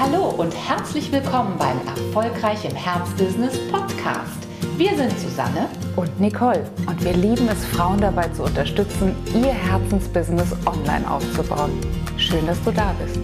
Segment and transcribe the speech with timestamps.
[0.00, 4.46] Hallo und herzlich willkommen beim Erfolgreich im Herzbusiness Podcast.
[4.76, 10.52] Wir sind Susanne und Nicole und wir lieben es, Frauen dabei zu unterstützen, ihr Herzensbusiness
[10.66, 11.72] online aufzubauen.
[12.16, 13.18] Schön, dass du da bist.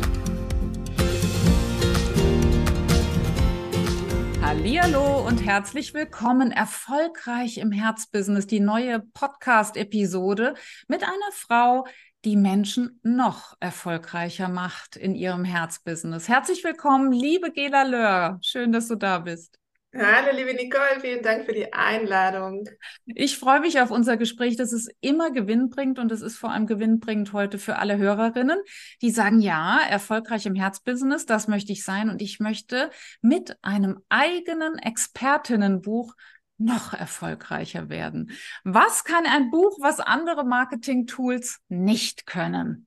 [4.43, 10.55] Hallo und herzlich willkommen erfolgreich im Herzbusiness, die neue Podcast Episode
[10.89, 11.87] mit einer Frau,
[12.25, 16.29] die Menschen noch erfolgreicher macht in ihrem Herzbusiness.
[16.29, 18.39] Herzlich willkommen, liebe Gela Löhr.
[18.43, 19.59] Schön, dass du da bist.
[19.97, 22.65] Hallo, liebe Nicole, vielen Dank für die Einladung.
[23.07, 26.67] Ich freue mich auf unser Gespräch, das ist immer gewinnbringend und es ist vor allem
[26.67, 28.59] gewinnbringend heute für alle Hörerinnen,
[29.03, 32.91] die sagen, ja, erfolgreich im Herzbusiness, das möchte ich sein und ich möchte
[33.23, 36.15] mit einem eigenen Expertinnenbuch
[36.59, 38.31] noch erfolgreicher werden.
[38.65, 42.87] Was kann ein Buch, was andere Marketing-Tools nicht können?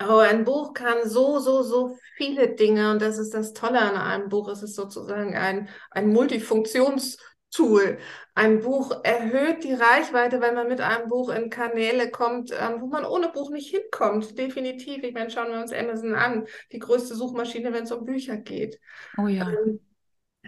[0.00, 3.96] Oh, ein Buch kann so, so, so viele Dinge und das ist das Tolle an
[3.96, 4.48] einem Buch.
[4.48, 7.98] Es ist sozusagen ein, ein Multifunktionstool.
[8.34, 12.86] Ein Buch erhöht die Reichweite, weil man mit einem Buch in Kanäle kommt, ähm, wo
[12.86, 14.36] man ohne Buch nicht hinkommt.
[14.38, 15.04] Definitiv.
[15.04, 18.80] Ich meine, schauen wir uns Amazon an, die größte Suchmaschine, wenn es um Bücher geht.
[19.18, 19.48] Oh ja.
[19.50, 19.80] Ähm,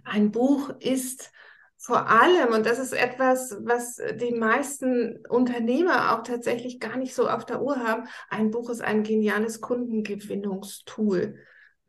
[0.05, 1.31] ein Buch ist
[1.85, 7.29] vor allem, und das ist etwas, was die meisten Unternehmer auch tatsächlich gar nicht so
[7.29, 11.37] auf der Uhr haben, ein Buch ist ein geniales Kundengewinnungstool.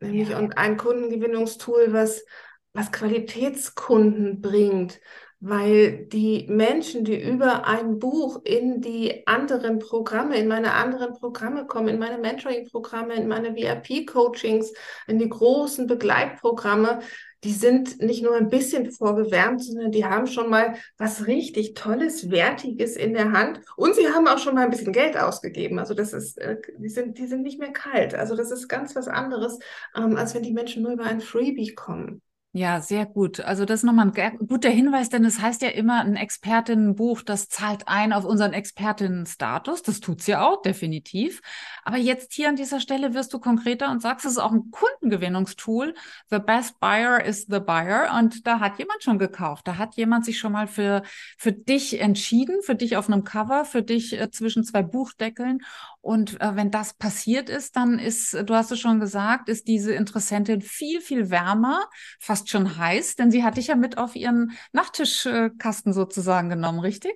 [0.00, 0.38] Nämlich ja.
[0.38, 2.26] und ein Kundengewinnungstool, was,
[2.74, 5.00] was Qualitätskunden bringt,
[5.40, 11.66] weil die Menschen, die über ein Buch in die anderen Programme, in meine anderen Programme
[11.66, 14.74] kommen, in meine Mentoring-Programme, in meine VIP-Coachings,
[15.06, 17.00] in die großen Begleitprogramme,
[17.46, 22.28] die sind nicht nur ein bisschen vorgewärmt, sondern die haben schon mal was richtig Tolles,
[22.28, 25.78] Wertiges in der Hand und sie haben auch schon mal ein bisschen Geld ausgegeben.
[25.78, 28.16] Also das ist, äh, die sind, die sind nicht mehr kalt.
[28.16, 29.60] Also das ist ganz was anderes,
[29.94, 32.20] ähm, als wenn die Menschen nur über ein Freebie kommen.
[32.58, 33.40] Ja, sehr gut.
[33.40, 37.50] Also das ist nochmal ein guter Hinweis, denn es heißt ja immer, ein Expertinnenbuch, das
[37.50, 39.82] zahlt ein auf unseren Expertinnenstatus.
[39.82, 41.42] Das tut's ja auch, definitiv.
[41.84, 44.70] Aber jetzt hier an dieser Stelle wirst du konkreter und sagst, es ist auch ein
[44.70, 45.92] Kundengewinnungstool.
[46.30, 48.16] The best buyer is the buyer.
[48.18, 49.68] Und da hat jemand schon gekauft.
[49.68, 51.02] Da hat jemand sich schon mal für,
[51.36, 55.60] für dich entschieden, für dich auf einem Cover, für dich äh, zwischen zwei Buchdeckeln.
[56.00, 59.92] Und äh, wenn das passiert ist, dann ist, du hast es schon gesagt, ist diese
[59.92, 61.84] Interessentin viel, viel wärmer,
[62.18, 67.14] fast schon heiß, denn sie hat dich ja mit auf ihren Nachttischkasten sozusagen genommen, richtig?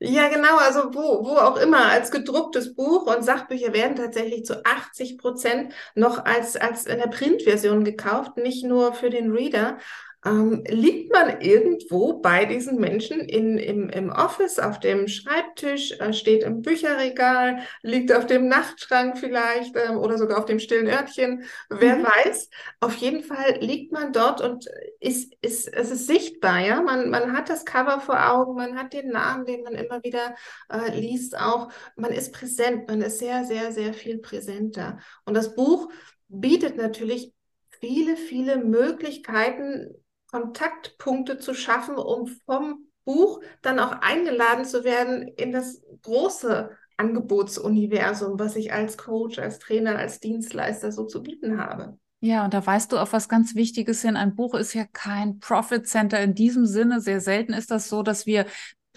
[0.00, 4.62] Ja, genau, also wo, wo auch immer, als gedrucktes Buch und Sachbücher werden tatsächlich zu
[4.64, 9.78] 80 Prozent noch als, als in der Printversion gekauft, nicht nur für den Reader
[10.24, 16.12] ähm, liegt man irgendwo bei diesen Menschen in, im, im Office, auf dem Schreibtisch, äh,
[16.12, 21.44] steht im Bücherregal, liegt auf dem Nachtschrank vielleicht äh, oder sogar auf dem stillen Örtchen,
[21.68, 22.04] wer mhm.
[22.04, 22.48] weiß.
[22.80, 24.66] Auf jeden Fall liegt man dort und
[25.00, 26.80] ist, ist, es ist sichtbar, ja.
[26.80, 30.34] Man, man hat das Cover vor Augen, man hat den Namen, den man immer wieder
[30.70, 31.70] äh, liest, auch.
[31.96, 34.98] Man ist präsent, man ist sehr, sehr, sehr viel präsenter.
[35.26, 35.90] Und das Buch
[36.28, 37.34] bietet natürlich
[37.80, 39.94] viele, viele Möglichkeiten,
[40.34, 48.36] Kontaktpunkte zu schaffen, um vom Buch dann auch eingeladen zu werden in das große Angebotsuniversum,
[48.36, 51.98] was ich als Coach, als Trainer, als Dienstleister so zu bieten habe.
[52.18, 54.16] Ja, und da weißt du auf was ganz Wichtiges hin.
[54.16, 57.00] Ein Buch ist ja kein Profit Center in diesem Sinne.
[57.00, 58.46] Sehr selten ist das so, dass wir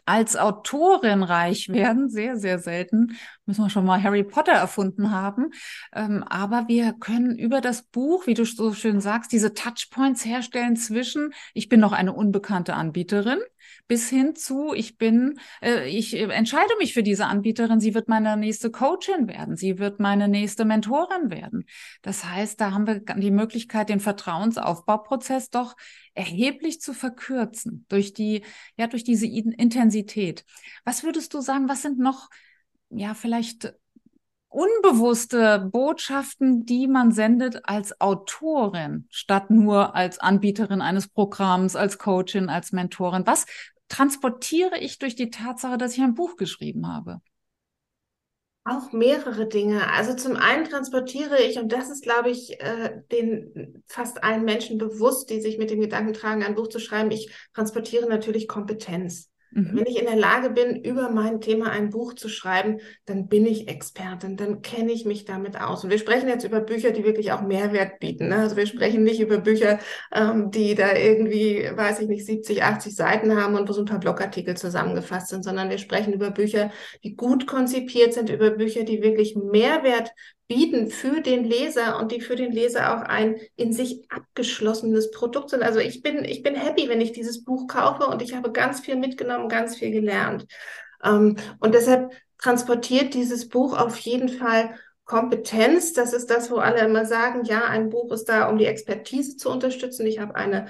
[0.07, 5.51] als Autorin reich werden, sehr, sehr selten, müssen wir schon mal Harry Potter erfunden haben.
[5.93, 10.77] Ähm, aber wir können über das Buch, wie du so schön sagst, diese Touchpoints herstellen
[10.77, 13.39] zwischen, ich bin noch eine unbekannte Anbieterin,
[13.87, 18.35] bis hin zu, ich bin, äh, ich entscheide mich für diese Anbieterin, sie wird meine
[18.37, 21.65] nächste Coachin werden, sie wird meine nächste Mentorin werden.
[22.01, 25.75] Das heißt, da haben wir die Möglichkeit, den Vertrauensaufbauprozess doch
[26.13, 28.43] erheblich zu verkürzen durch die,
[28.77, 30.43] ja, durch diese Intensität.
[30.83, 32.29] Was würdest du sagen, was sind noch,
[32.89, 33.73] ja, vielleicht
[34.49, 42.49] unbewusste Botschaften, die man sendet als Autorin, statt nur als Anbieterin eines Programms, als Coachin,
[42.49, 43.23] als Mentorin?
[43.25, 43.45] Was
[43.89, 47.21] transportiere ich durch die Tatsache, dass ich ein Buch geschrieben habe?
[48.65, 49.89] Auch mehrere Dinge.
[49.93, 54.77] Also zum einen transportiere ich, und das ist, glaube ich, äh, den fast allen Menschen
[54.77, 59.31] bewusst, die sich mit dem Gedanken tragen, ein Buch zu schreiben, ich transportiere natürlich Kompetenz.
[59.57, 59.71] Mhm.
[59.73, 63.43] Wenn ich in der Lage bin, über mein Thema ein Buch zu schreiben, dann bin
[63.47, 65.83] ich Expertin, dann kenne ich mich damit aus.
[65.83, 68.27] Und wir sprechen jetzt über Bücher, die wirklich auch Mehrwert bieten.
[68.27, 68.35] Ne?
[68.35, 69.79] Also wir sprechen nicht über Bücher,
[70.13, 73.85] ähm, die da irgendwie, weiß ich nicht, 70, 80 Seiten haben und wo so ein
[73.85, 76.69] paar Blogartikel zusammengefasst sind, sondern wir sprechen über Bücher,
[77.03, 80.11] die gut konzipiert sind, über Bücher, die wirklich Mehrwert
[80.47, 85.49] bieten für den Leser und die für den Leser auch ein in sich abgeschlossenes Produkt
[85.49, 85.61] sind.
[85.61, 88.79] Also ich bin, ich bin happy, wenn ich dieses Buch kaufe und ich habe ganz
[88.79, 90.45] viel mitgenommen, ganz viel gelernt.
[91.03, 95.93] Ähm, und deshalb transportiert dieses Buch auf jeden Fall Kompetenz.
[95.93, 99.37] Das ist das, wo alle immer sagen, ja, ein Buch ist da, um die Expertise
[99.37, 100.05] zu unterstützen.
[100.05, 100.67] Ich habe eine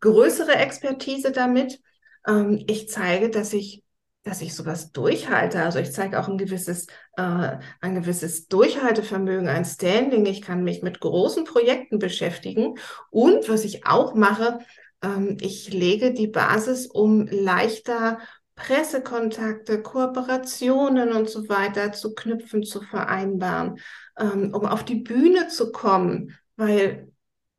[0.00, 1.80] größere Expertise damit.
[2.26, 3.82] Ähm, ich zeige, dass ich
[4.26, 5.62] dass ich sowas durchhalte.
[5.62, 10.26] Also ich zeige auch ein gewisses, äh, ein gewisses Durchhaltevermögen, ein Standing.
[10.26, 12.74] Ich kann mich mit großen Projekten beschäftigen.
[13.10, 14.58] Und was ich auch mache,
[15.00, 18.18] ähm, ich lege die Basis, um leichter
[18.56, 23.78] Pressekontakte, Kooperationen und so weiter zu knüpfen, zu vereinbaren,
[24.18, 27.12] ähm, um auf die Bühne zu kommen, weil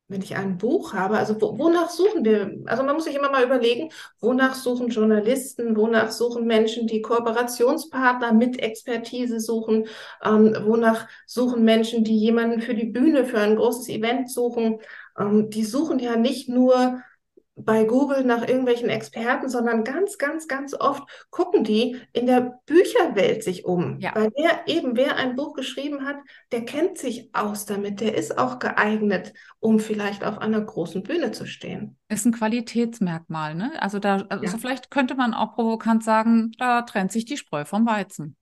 [0.09, 2.57] wenn ich ein Buch habe, also wo, wonach suchen wir?
[2.65, 8.33] Also man muss sich immer mal überlegen, wonach suchen Journalisten, wonach suchen Menschen, die Kooperationspartner
[8.33, 9.87] mit Expertise suchen,
[10.23, 14.79] ähm, wonach suchen Menschen, die jemanden für die Bühne, für ein großes Event suchen.
[15.19, 17.01] Ähm, die suchen ja nicht nur
[17.57, 23.43] bei Google nach irgendwelchen Experten, sondern ganz, ganz, ganz oft gucken die in der Bücherwelt
[23.43, 23.99] sich um.
[23.99, 24.13] Ja.
[24.15, 26.17] Weil wer eben, wer ein Buch geschrieben hat,
[26.51, 31.31] der kennt sich aus damit, der ist auch geeignet, um vielleicht auf einer großen Bühne
[31.31, 31.97] zu stehen.
[32.09, 33.71] Ist ein Qualitätsmerkmal, ne?
[33.79, 34.51] Also da, also ja.
[34.59, 38.35] vielleicht könnte man auch provokant sagen, da trennt sich die Spreu vom Weizen.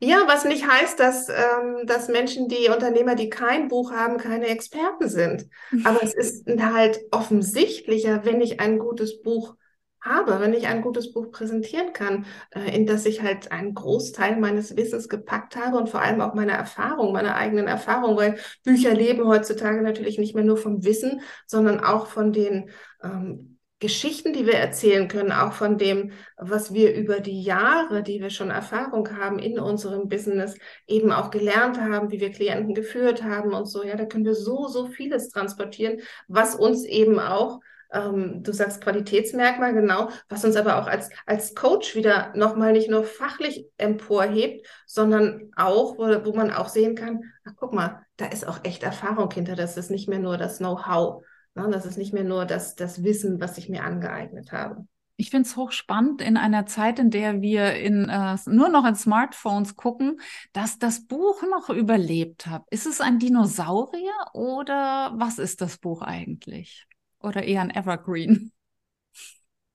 [0.00, 4.46] Ja, was nicht heißt, dass, ähm, dass Menschen, die Unternehmer, die kein Buch haben, keine
[4.48, 5.48] Experten sind.
[5.84, 9.56] Aber es ist halt offensichtlicher, wenn ich ein gutes Buch
[10.00, 14.36] habe, wenn ich ein gutes Buch präsentieren kann, äh, in das ich halt einen Großteil
[14.36, 18.94] meines Wissens gepackt habe und vor allem auch meine Erfahrung, meine eigenen Erfahrungen, weil Bücher
[18.94, 22.70] leben heutzutage natürlich nicht mehr nur vom Wissen, sondern auch von den
[23.02, 23.51] ähm,
[23.82, 28.30] Geschichten, die wir erzählen können, auch von dem, was wir über die Jahre, die wir
[28.30, 30.56] schon Erfahrung haben in unserem Business,
[30.86, 33.82] eben auch gelernt haben, wie wir Klienten geführt haben und so.
[33.82, 35.98] Ja, da können wir so, so vieles transportieren,
[36.28, 37.58] was uns eben auch
[37.92, 42.88] ähm, du sagst Qualitätsmerkmal, genau, was uns aber auch als, als Coach wieder nochmal nicht
[42.88, 48.26] nur fachlich emporhebt, sondern auch, wo, wo man auch sehen kann, ach, guck mal, da
[48.26, 51.22] ist auch echt Erfahrung hinter, das ist nicht mehr nur das Know-how.
[51.54, 51.68] Ne?
[51.70, 54.86] Das ist nicht mehr nur das, das Wissen, was ich mir angeeignet habe.
[55.16, 58.94] Ich finde es hochspannend in einer Zeit, in der wir in, äh, nur noch in
[58.94, 60.20] Smartphones gucken,
[60.52, 62.64] dass das Buch noch überlebt hat.
[62.70, 66.86] Ist es ein Dinosaurier oder was ist das Buch eigentlich?
[67.20, 68.52] Oder eher ein Evergreen?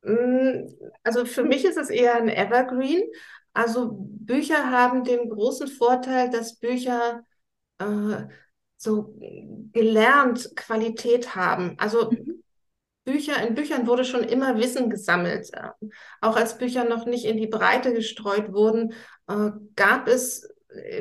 [0.04, 0.68] Mm,
[1.04, 3.04] also für mich ist es eher ein Evergreen.
[3.54, 7.24] Also Bücher haben den großen Vorteil, dass Bücher
[7.80, 8.24] äh,
[8.78, 9.16] so
[9.74, 11.76] gelernt Qualität haben.
[11.78, 12.44] Also mhm.
[13.04, 15.50] Bücher, in Büchern wurde schon immer Wissen gesammelt.
[16.22, 18.94] Auch als Bücher noch nicht in die Breite gestreut wurden,
[19.28, 20.48] äh, gab es,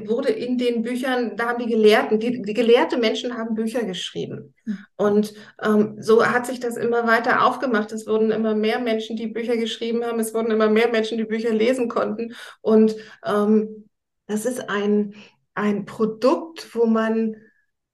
[0.05, 4.55] wurde in den Büchern, da haben die Gelehrten, die, die gelehrte Menschen haben Bücher geschrieben.
[4.64, 4.79] Mhm.
[4.94, 7.90] Und ähm, so hat sich das immer weiter aufgemacht.
[7.90, 10.20] Es wurden immer mehr Menschen, die Bücher geschrieben haben.
[10.20, 12.34] Es wurden immer mehr Menschen, die Bücher lesen konnten.
[12.61, 12.94] Und
[13.25, 13.88] ähm,
[14.29, 15.14] das ist ein,
[15.55, 17.37] ein Produkt, wo man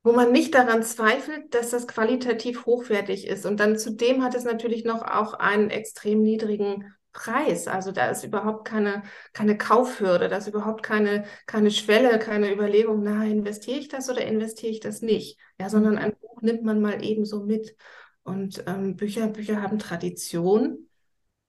[0.03, 3.47] wo man nicht daran zweifelt, dass das qualitativ hochwertig ist.
[3.47, 7.69] Und dann zudem hat es natürlich noch auch einen extrem niedrigen Preis.
[7.69, 9.03] Also da ist überhaupt keine,
[9.33, 14.25] keine Kaufhürde, da ist überhaupt keine, keine Schwelle, keine Überlegung, na, investiere ich das oder
[14.25, 15.39] investiere ich das nicht?
[15.61, 17.77] Ja, sondern ein Buch nimmt man mal ebenso mit.
[18.25, 20.89] Und ähm, Bücher, Bücher haben Tradition.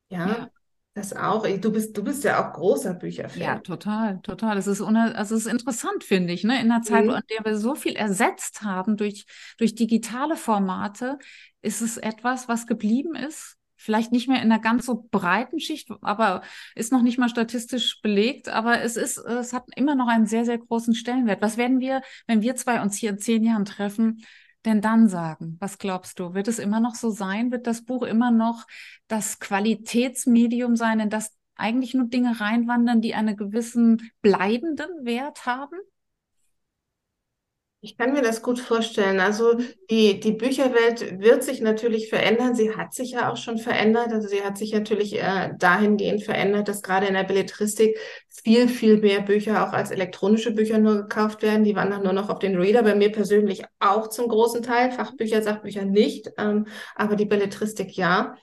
[0.09, 0.51] Ja, ja.
[0.95, 1.47] Das auch.
[1.47, 3.41] Du bist, du bist ja auch großer Bücherfan.
[3.41, 4.57] Ja, total, total.
[4.57, 6.61] Es ist, also es ist interessant, finde ich, ne?
[6.61, 7.11] In einer Zeit, mhm.
[7.11, 9.25] in der wir so viel ersetzt haben durch,
[9.57, 11.17] durch digitale Formate,
[11.63, 13.57] ist es etwas, was geblieben ist.
[13.75, 16.43] Vielleicht nicht mehr in einer ganz so breiten Schicht, aber
[16.75, 18.47] ist noch nicht mal statistisch belegt.
[18.47, 21.41] Aber es ist, es hat immer noch einen sehr, sehr großen Stellenwert.
[21.41, 24.23] Was werden wir, wenn wir zwei uns hier in zehn Jahren treffen,
[24.65, 25.57] denn dann sagen?
[25.59, 26.33] Was glaubst du?
[26.33, 27.51] Wird es immer noch so sein?
[27.51, 28.65] Wird das Buch immer noch
[29.07, 35.77] das Qualitätsmedium sein, in das eigentlich nur Dinge reinwandern, die einen gewissen bleibenden Wert haben?
[37.85, 39.19] Ich kann mir das gut vorstellen.
[39.19, 39.57] Also
[39.89, 42.55] die, die Bücherwelt wird sich natürlich verändern.
[42.55, 44.13] Sie hat sich ja auch schon verändert.
[44.13, 47.99] Also sie hat sich natürlich äh, dahingehend verändert, dass gerade in der Belletristik
[48.29, 51.65] viel, viel mehr Bücher auch als elektronische Bücher nur gekauft werden.
[51.65, 52.83] Die wandern nur noch auf den Reader.
[52.83, 54.93] Bei mir persönlich auch zum großen Teil.
[54.93, 58.37] Fachbücher, Sachbücher nicht, ähm, aber die Belletristik ja.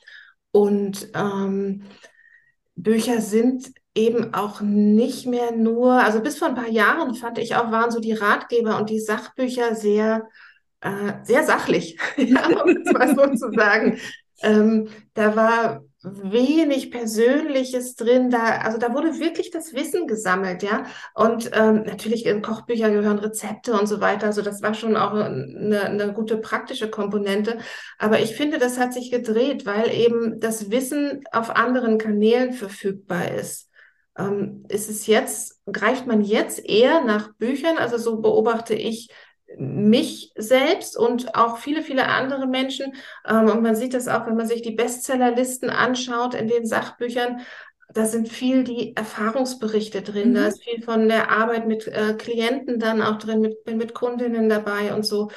[0.53, 1.85] Und ähm,
[2.75, 7.57] Bücher sind eben auch nicht mehr nur, also bis vor ein paar Jahren fand ich
[7.57, 10.29] auch, waren so die Ratgeber und die Sachbücher sehr,
[10.81, 13.99] äh, sehr sachlich, ja, um es mal so zu sagen.
[14.43, 18.31] Ähm, da war wenig Persönliches drin.
[18.31, 20.85] Da, also da wurde wirklich das Wissen gesammelt, ja.
[21.15, 24.27] Und ähm, natürlich in Kochbücher gehören Rezepte und so weiter.
[24.27, 27.59] Also das war schon auch eine, eine gute praktische Komponente.
[27.99, 33.33] Aber ich finde, das hat sich gedreht, weil eben das Wissen auf anderen Kanälen verfügbar
[33.33, 33.70] ist.
[34.21, 37.79] Ähm, ist es jetzt, greift man jetzt eher nach Büchern?
[37.79, 39.11] Also so beobachte ich
[39.57, 42.95] mich selbst und auch viele, viele andere Menschen.
[43.27, 47.41] Ähm, und man sieht das auch, wenn man sich die Bestsellerlisten anschaut in den Sachbüchern.
[47.93, 50.31] Da sind viel die Erfahrungsberichte drin.
[50.31, 50.35] Mhm.
[50.35, 54.49] Da ist viel von der Arbeit mit äh, Klienten dann auch drin, mit, mit Kundinnen
[54.49, 55.31] dabei und so.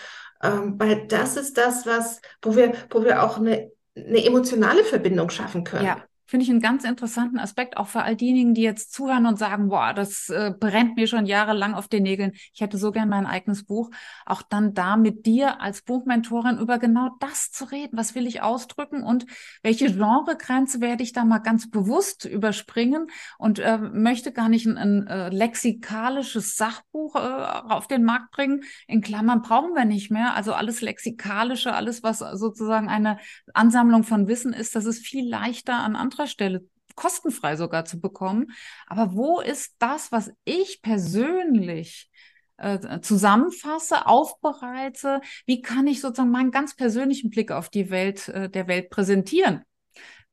[0.44, 5.30] Ähm, weil das ist das, was, wo wir, wo wir auch eine, eine emotionale Verbindung
[5.30, 5.86] schaffen können.
[5.86, 6.04] Ja.
[6.34, 9.70] Finde ich einen ganz interessanten Aspekt, auch für all diejenigen, die jetzt zuhören und sagen,
[9.70, 12.32] boah, das äh, brennt mir schon jahrelang auf den Nägeln.
[12.56, 13.92] Ich hätte so gern mein eigenes Buch.
[14.26, 17.96] Auch dann da mit dir als Buchmentorin über genau das zu reden.
[17.96, 19.28] Was will ich ausdrücken und
[19.62, 24.80] welche Genregrenze werde ich da mal ganz bewusst überspringen und äh, möchte gar nicht ein,
[24.80, 28.64] ein äh, lexikalisches Sachbuch äh, auf den Markt bringen.
[28.88, 30.34] In Klammern brauchen wir nicht mehr.
[30.34, 33.20] Also alles lexikalische, alles, was sozusagen eine
[33.54, 36.66] Ansammlung von Wissen ist, das ist viel leichter an anderer anderer Stelle
[36.96, 38.52] kostenfrei sogar zu bekommen.
[38.88, 42.10] Aber wo ist das, was ich persönlich
[42.58, 45.22] äh, zusammenfasse, aufbereite?
[45.46, 49.64] Wie kann ich sozusagen meinen ganz persönlichen Blick auf die Welt äh, der Welt präsentieren?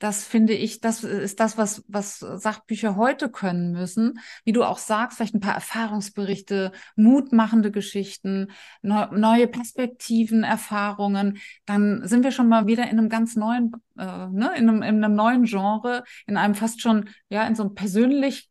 [0.00, 4.18] Das finde ich, das ist das, was, was Sachbücher heute können müssen.
[4.44, 11.38] Wie du auch sagst, vielleicht ein paar Erfahrungsberichte, mutmachende Geschichten, neu, neue Perspektiven, Erfahrungen.
[11.66, 15.04] Dann sind wir schon mal wieder in einem ganz neuen, äh, ne, in einem, in
[15.04, 18.48] einem neuen Genre, in einem fast schon, ja, in so einem persönlich,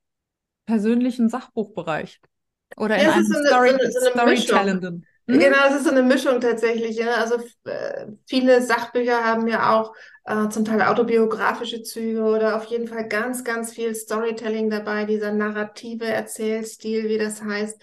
[0.67, 2.21] persönlichen Sachbuchbereich.
[2.77, 5.05] Oder in ja, einem so Story, so so Storytellenden.
[5.29, 5.39] Mhm.
[5.39, 6.97] Genau, es ist so eine Mischung tatsächlich.
[6.97, 7.15] Ja.
[7.15, 9.93] Also äh, viele Sachbücher haben ja auch
[10.25, 15.05] äh, zum Teil autobiografische Züge oder auf jeden Fall ganz, ganz viel Storytelling dabei.
[15.05, 17.79] Dieser narrative Erzählstil, wie das heißt,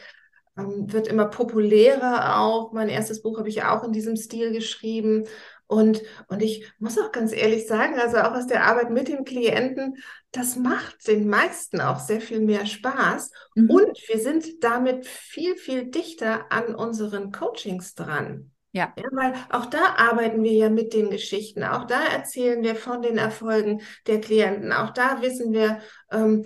[0.59, 2.73] ähm, wird immer populärer auch.
[2.73, 5.27] Mein erstes Buch habe ich auch in diesem Stil geschrieben.
[5.69, 9.25] Und, und ich muss auch ganz ehrlich sagen, also auch aus der Arbeit mit den
[9.25, 9.97] Klienten,
[10.31, 13.31] das macht den meisten auch sehr viel mehr Spaß.
[13.55, 13.71] Mhm.
[13.71, 18.53] Und wir sind damit viel, viel dichter an unseren Coachings dran.
[18.73, 18.93] Ja.
[18.97, 19.05] ja.
[19.11, 21.65] Weil auch da arbeiten wir ja mit den Geschichten.
[21.65, 24.73] Auch da erzählen wir von den Erfolgen der Klienten.
[24.73, 25.81] Auch da wissen wir,
[26.13, 26.45] ähm,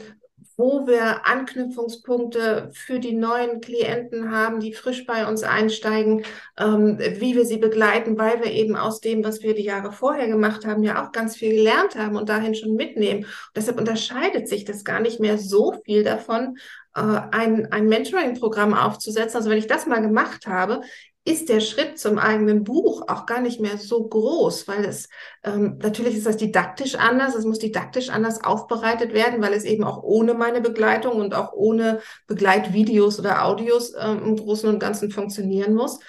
[0.60, 6.22] wo wir Anknüpfungspunkte für die neuen Klienten haben, die frisch bei uns einsteigen,
[6.58, 10.28] ähm, wie wir sie begleiten, weil wir eben aus dem, was wir die Jahre vorher
[10.28, 13.24] gemacht haben, ja auch ganz viel gelernt haben und dahin schon mitnehmen.
[13.24, 16.58] Und deshalb unterscheidet sich das gar nicht mehr so viel davon,
[16.94, 19.38] äh, ein, ein Mentoring-Programm aufzusetzen.
[19.38, 20.82] Also wenn ich das mal gemacht habe,
[21.24, 25.08] ist der Schritt zum eigenen Buch auch gar nicht mehr so groß, weil es
[25.44, 29.84] ähm, natürlich ist das didaktisch anders, es muss didaktisch anders aufbereitet werden, weil es eben
[29.84, 35.10] auch ohne meine Begleitung und auch ohne Begleitvideos oder Audios ähm, im Großen und Ganzen
[35.10, 36.00] funktionieren muss.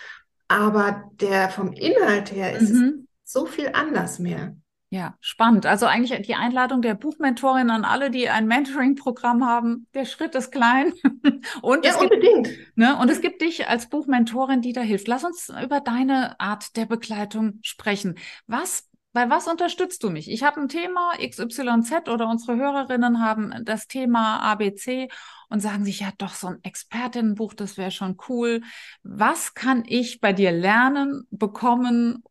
[0.48, 3.08] Aber der vom Inhalt her ist mhm.
[3.24, 4.56] es so viel anders mehr.
[4.94, 5.66] Ja, spannend.
[5.66, 9.88] Also eigentlich die Einladung der Buchmentorin an alle, die ein Mentoring-Programm haben.
[9.94, 10.92] Der Schritt ist klein.
[11.62, 12.50] und ja, es unbedingt.
[12.50, 15.08] Gibt, ne, und es gibt dich als Buchmentorin, die da hilft.
[15.08, 18.18] Lass uns über deine Art der Begleitung sprechen.
[18.48, 20.30] Was bei was unterstützt du mich?
[20.30, 25.08] Ich habe ein Thema XYZ oder unsere Hörerinnen haben das Thema ABC
[25.48, 28.62] und sagen sich, ja doch, so ein Expertinnenbuch, das wäre schon cool.
[29.04, 32.24] Was kann ich bei dir lernen, bekommen?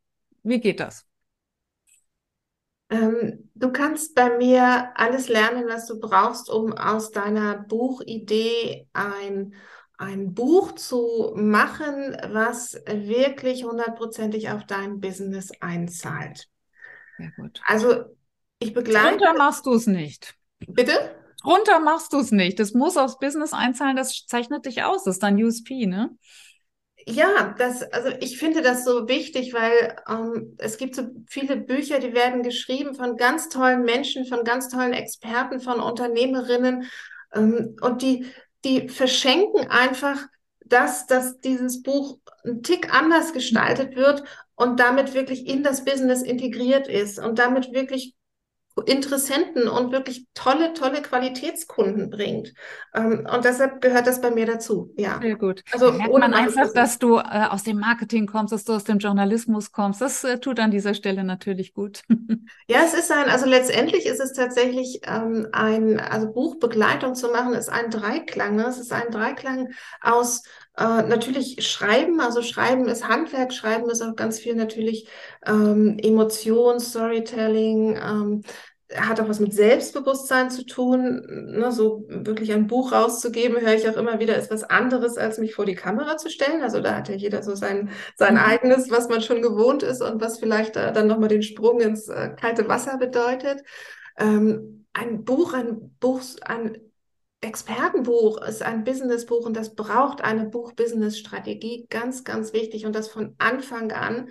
[0.43, 1.07] Wie geht das?
[2.91, 9.55] Ähm, du kannst bei mir alles lernen, was du brauchst, um aus deiner Buchidee ein,
[9.97, 16.49] ein Buch zu machen, was wirklich hundertprozentig auf dein Business einzahlt.
[17.17, 17.61] Sehr gut.
[17.67, 18.05] Also
[18.59, 19.11] ich begleite.
[19.11, 20.35] Runter machst du es nicht.
[20.67, 21.15] Bitte?
[21.45, 22.59] Runter machst du es nicht.
[22.59, 25.05] Das muss aufs Business einzahlen, das zeichnet dich aus.
[25.05, 26.11] Das ist dein USP, ne?
[27.07, 31.99] Ja, das, also ich finde das so wichtig, weil ähm, es gibt so viele Bücher,
[31.99, 36.89] die werden geschrieben von ganz tollen Menschen, von ganz tollen Experten, von Unternehmerinnen
[37.35, 38.27] ähm, und die,
[38.65, 40.19] die verschenken einfach
[40.65, 44.23] das, dass dieses Buch ein Tick anders gestaltet wird
[44.55, 48.15] und damit wirklich in das Business integriert ist und damit wirklich
[48.83, 52.53] Interessenten und wirklich tolle, tolle Qualitätskunden bringt.
[52.95, 54.93] Ähm, und deshalb gehört das bei mir dazu.
[54.97, 55.19] Ja.
[55.21, 55.63] Sehr gut.
[55.73, 58.99] Also merkt man einfach, dass du äh, aus dem Marketing kommst, dass du aus dem
[58.99, 60.01] Journalismus kommst.
[60.01, 62.03] Das äh, tut an dieser Stelle natürlich gut.
[62.69, 67.55] ja, es ist ein, also letztendlich ist es tatsächlich ähm, ein, also Buchbegleitung zu machen,
[67.55, 68.57] ist ein Dreiklang.
[68.57, 68.67] Ne?
[68.67, 69.69] Es ist ein Dreiklang
[70.01, 70.43] aus
[70.77, 75.09] äh, natürlich Schreiben, also Schreiben ist Handwerk, Schreiben ist auch ganz viel natürlich
[75.45, 78.43] ähm, Emotion, Storytelling, ähm,
[78.97, 81.23] hat auch was mit Selbstbewusstsein zu tun.
[81.29, 85.39] Ne, so wirklich ein Buch rauszugeben, höre ich auch immer wieder, ist was anderes, als
[85.39, 86.63] mich vor die Kamera zu stellen.
[86.63, 88.41] Also da hat ja jeder so sein, sein mhm.
[88.41, 92.09] eigenes, was man schon gewohnt ist und was vielleicht äh, dann nochmal den Sprung ins
[92.09, 93.63] äh, kalte Wasser bedeutet.
[94.19, 96.79] Ähm, ein Buch, ein Buch, ein
[97.43, 101.87] Expertenbuch ist ein Businessbuch und das braucht eine Buch-Business-Strategie.
[101.89, 104.29] Ganz, ganz wichtig und das von Anfang an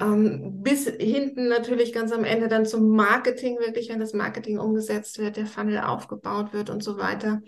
[0.00, 5.18] ähm, bis hinten natürlich ganz am Ende dann zum Marketing, wirklich, wenn das Marketing umgesetzt
[5.18, 7.42] wird, der Funnel aufgebaut wird und so weiter.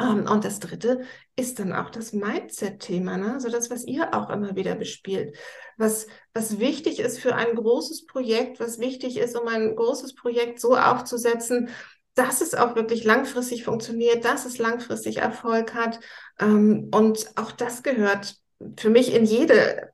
[0.00, 1.00] Ähm, und das dritte
[1.34, 3.32] ist dann auch das Mindset-Thema, ne?
[3.32, 5.36] also das, was ihr auch immer wieder bespielt.
[5.76, 10.60] Was, was wichtig ist für ein großes Projekt, was wichtig ist, um ein großes Projekt
[10.60, 11.70] so aufzusetzen,
[12.14, 16.00] dass es auch wirklich langfristig funktioniert, dass es langfristig Erfolg hat.
[16.38, 18.36] Ähm, und auch das gehört
[18.78, 19.92] für mich in jede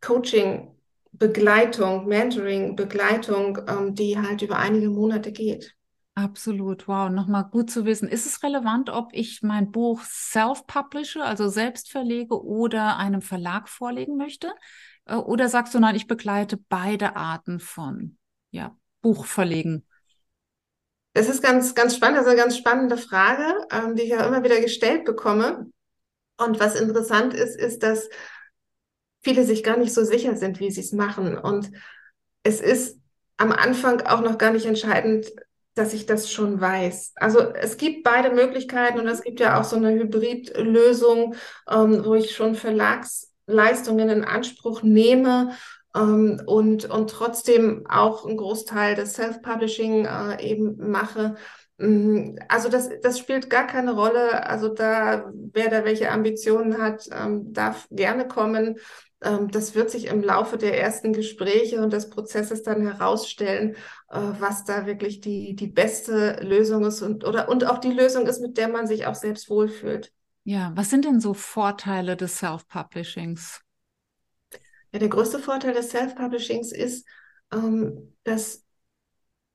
[0.00, 0.76] Coaching
[1.20, 5.76] Begleitung, Mentoring, Begleitung, ähm, die halt über einige Monate geht.
[6.14, 8.08] Absolut, wow, nochmal gut zu wissen.
[8.08, 14.16] Ist es relevant, ob ich mein Buch self-publishe, also selbst verlege oder einem Verlag vorlegen
[14.16, 14.50] möchte?
[15.04, 18.16] Äh, oder sagst du, nein, ich begleite beide Arten von
[18.50, 19.86] ja, Buchverlegen?
[21.12, 24.42] Es ist ganz, ganz spannend, also eine ganz spannende Frage, ähm, die ich ja immer
[24.42, 25.70] wieder gestellt bekomme.
[26.38, 28.08] Und was interessant ist, ist, dass
[29.22, 31.36] viele sich gar nicht so sicher sind, wie sie es machen.
[31.36, 31.70] Und
[32.42, 32.98] es ist
[33.36, 35.30] am Anfang auch noch gar nicht entscheidend,
[35.74, 37.12] dass ich das schon weiß.
[37.16, 41.34] Also es gibt beide Möglichkeiten und es gibt ja auch so eine Hybridlösung,
[41.70, 45.52] ähm, wo ich schon Verlagsleistungen in Anspruch nehme
[45.94, 51.36] ähm, und, und trotzdem auch einen Großteil des Self-Publishing äh, eben mache.
[51.78, 54.46] Mm, also das, das spielt gar keine Rolle.
[54.46, 58.76] Also da, wer da welche Ambitionen hat, ähm, darf gerne kommen.
[59.22, 63.76] Ähm, das wird sich im Laufe der ersten Gespräche und des Prozesses dann herausstellen,
[64.08, 68.26] äh, was da wirklich die, die beste Lösung ist und, oder, und auch die Lösung
[68.26, 70.12] ist, mit der man sich auch selbst wohlfühlt.
[70.44, 73.60] Ja, was sind denn so Vorteile des Self-Publishings?
[74.92, 77.06] Ja, der größte Vorteil des Self-Publishings ist,
[77.52, 78.64] ähm, dass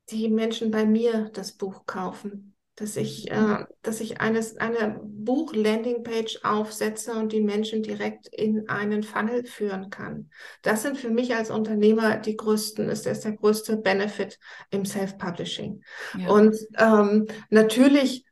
[0.09, 2.54] die Menschen bei mir das Buch kaufen.
[2.77, 3.67] Dass ich, äh, mhm.
[3.83, 10.29] dass ich eines, eine Buch-Landing-Page aufsetze und die Menschen direkt in einen Funnel führen kann.
[10.61, 14.39] Das sind für mich als Unternehmer die größten, ist das der größte Benefit
[14.71, 15.83] im Self-Publishing.
[16.17, 16.29] Ja.
[16.29, 18.25] Und ähm, natürlich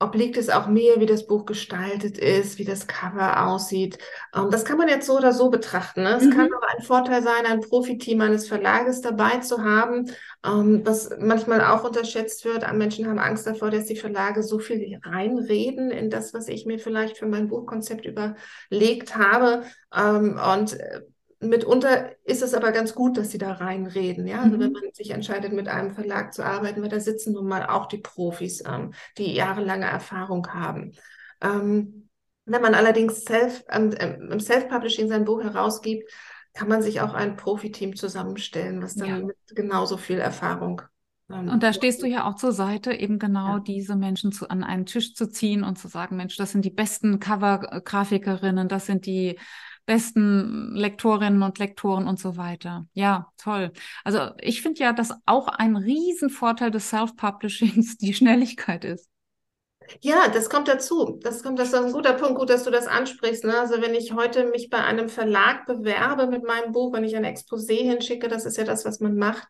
[0.00, 3.98] obliegt es auch mir, wie das Buch gestaltet ist, wie das Cover aussieht.
[4.34, 6.04] Ähm, das kann man jetzt so oder so betrachten.
[6.04, 6.16] Ne?
[6.16, 6.30] Es mhm.
[6.30, 10.10] kann ein Vorteil sein, ein Profiteam eines Verlages dabei zu haben,
[10.44, 12.70] ähm, was manchmal auch unterschätzt wird.
[12.72, 16.78] Menschen haben Angst davor, dass die Verlage so viel reinreden in das, was ich mir
[16.78, 19.64] vielleicht für mein Buchkonzept überlegt habe.
[19.94, 21.02] Ähm, und äh,
[21.40, 24.26] mitunter ist es aber ganz gut, dass sie da reinreden.
[24.26, 24.60] Ja, also mhm.
[24.60, 27.86] wenn man sich entscheidet, mit einem Verlag zu arbeiten, weil da sitzen nun mal auch
[27.86, 30.92] die Profis, ähm, die jahrelange Erfahrung haben.
[31.40, 32.08] Ähm,
[32.48, 36.10] wenn man allerdings self, ähm, im Self-Publishing sein Buch herausgibt,
[36.58, 39.18] kann man sich auch ein Profiteam zusammenstellen, was dann ja.
[39.20, 40.82] mit genauso viel Erfahrung
[41.30, 43.60] ähm, und da stehst du ja auch zur Seite, eben genau ja.
[43.60, 46.70] diese Menschen zu, an einen Tisch zu ziehen und zu sagen, Mensch, das sind die
[46.70, 49.38] besten Cover-Grafikerinnen, das sind die
[49.86, 52.86] besten Lektorinnen und Lektoren und so weiter.
[52.92, 53.72] Ja, toll.
[54.02, 59.07] Also ich finde ja, dass auch ein Riesenvorteil des Self-Publishings die Schnelligkeit ist.
[60.00, 61.18] Ja, das kommt dazu.
[61.22, 62.38] Das kommt, das ist ein guter Punkt.
[62.38, 63.44] Gut, dass du das ansprichst.
[63.44, 63.58] Ne?
[63.58, 67.24] Also wenn ich heute mich bei einem Verlag bewerbe mit meinem Buch, wenn ich ein
[67.24, 69.48] Exposé hinschicke, das ist ja das, was man macht,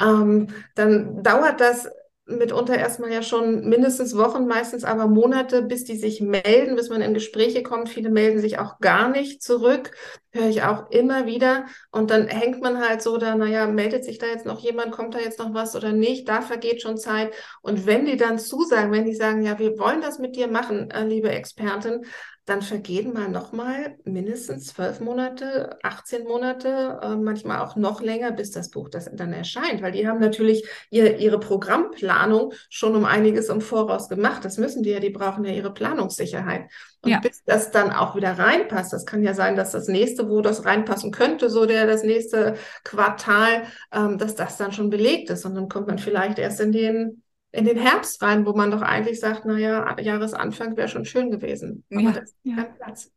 [0.00, 1.88] ähm, dann dauert das
[2.24, 7.02] mitunter erstmal ja schon mindestens Wochen, meistens aber Monate, bis die sich melden, bis man
[7.02, 7.88] in Gespräche kommt.
[7.88, 9.90] Viele melden sich auch gar nicht zurück,
[10.30, 11.66] höre ich auch immer wieder.
[11.90, 15.14] Und dann hängt man halt so da, naja, meldet sich da jetzt noch jemand, kommt
[15.14, 16.28] da jetzt noch was oder nicht?
[16.28, 17.32] Da vergeht schon Zeit.
[17.60, 20.90] Und wenn die dann zusagen, wenn die sagen, ja, wir wollen das mit dir machen,
[20.90, 22.04] äh, liebe Expertin,
[22.44, 28.50] dann vergehen mal nochmal mindestens zwölf Monate, 18 Monate, äh, manchmal auch noch länger, bis
[28.50, 33.48] das Buch das dann erscheint, weil die haben natürlich ihr, ihre Programmplanung schon um einiges
[33.48, 34.44] im Voraus gemacht.
[34.44, 36.68] Das müssen die ja, die brauchen ja ihre Planungssicherheit.
[37.02, 37.20] Und ja.
[37.20, 40.64] bis das dann auch wieder reinpasst, das kann ja sein, dass das nächste, wo das
[40.64, 45.44] reinpassen könnte, so der das nächste Quartal, ähm, dass das dann schon belegt ist.
[45.44, 48.82] Und dann kommt man vielleicht erst in den in den Herbst rein, wo man doch
[48.82, 51.84] eigentlich sagt, naja, Jahresanfang wäre schon schön gewesen.
[51.90, 52.56] Aber ja, das ja.
[52.56, 53.12] kein Platz.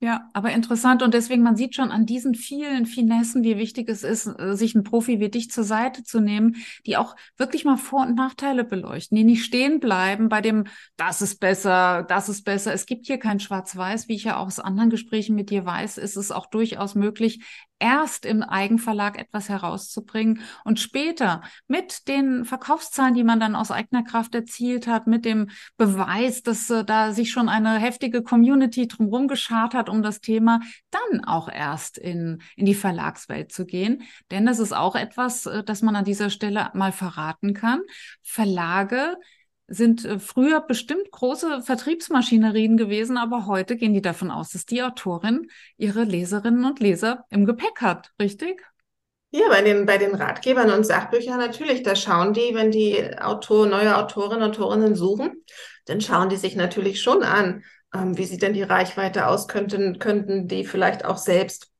[0.00, 4.04] Ja, aber interessant und deswegen, man sieht schon an diesen vielen Finessen, wie wichtig es
[4.04, 6.54] ist, äh, sich einen Profi wie dich zur Seite zu nehmen,
[6.86, 11.20] die auch wirklich mal Vor- und Nachteile beleuchten, die nicht stehen bleiben bei dem, das
[11.20, 12.72] ist besser, das ist besser.
[12.72, 15.98] Es gibt hier kein Schwarz-Weiß, wie ich ja auch aus anderen Gesprächen mit dir weiß,
[15.98, 17.44] ist es auch durchaus möglich,
[17.78, 24.02] erst im Eigenverlag etwas herauszubringen und später mit den Verkaufszahlen, die man dann aus eigener
[24.02, 29.28] Kraft erzielt hat, mit dem Beweis, dass äh, da sich schon eine heftige Community drumherum
[29.28, 30.60] geschart hat um das Thema,
[30.90, 34.02] dann auch erst in, in die Verlagswelt zu gehen.
[34.30, 37.80] Denn das ist auch etwas, äh, das man an dieser Stelle mal verraten kann.
[38.22, 39.16] Verlage
[39.68, 44.82] sind äh, früher bestimmt große Vertriebsmaschinerien gewesen, aber heute gehen die davon aus, dass die
[44.82, 48.62] Autorin ihre Leserinnen und Leser im Gepäck hat, richtig?
[49.30, 53.66] Ja, bei den, bei den Ratgebern und Sachbüchern natürlich, da schauen die, wenn die Autor,
[53.66, 55.44] neue Autorinnen und Autorinnen suchen,
[55.84, 57.62] dann schauen die sich natürlich schon an,
[57.94, 61.70] ähm, wie sieht denn die Reichweite aus, könnten, könnten die vielleicht auch selbst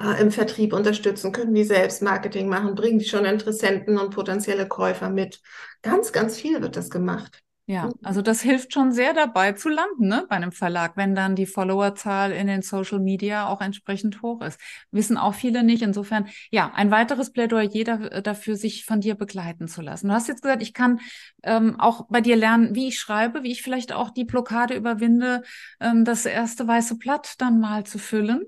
[0.00, 4.68] äh, im Vertrieb unterstützen, können die selbst Marketing machen, bringen die schon Interessenten und potenzielle
[4.68, 5.40] Käufer mit.
[5.82, 7.42] Ganz, ganz viel wird das gemacht.
[7.68, 7.94] Ja, mhm.
[8.04, 11.46] also das hilft schon sehr dabei zu landen, ne, bei einem Verlag, wenn dann die
[11.46, 14.60] Followerzahl in den Social Media auch entsprechend hoch ist.
[14.92, 15.82] Wissen auch viele nicht.
[15.82, 20.06] Insofern, ja, ein weiteres Plädoyer da, dafür, sich von dir begleiten zu lassen.
[20.08, 21.00] Du hast jetzt gesagt, ich kann
[21.42, 25.42] ähm, auch bei dir lernen, wie ich schreibe, wie ich vielleicht auch die Blockade überwinde,
[25.80, 28.42] ähm, das erste weiße Blatt dann mal zu füllen.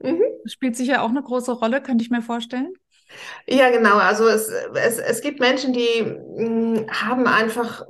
[0.00, 0.22] Mhm.
[0.44, 2.72] Spielt sicher auch eine große Rolle, könnte ich mir vorstellen.
[3.46, 3.96] Ja, genau.
[3.96, 7.82] Also es, es, es gibt Menschen, die mh, hm, haben einfach